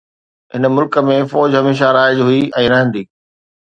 [0.53, 3.03] هن ملڪ ۾ فوج هميشه رائج هئي ۽ رهندي